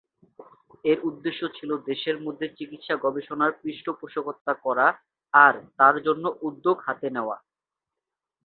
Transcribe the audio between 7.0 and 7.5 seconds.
নেওয়া।